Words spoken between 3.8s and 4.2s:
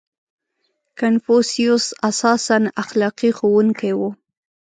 و.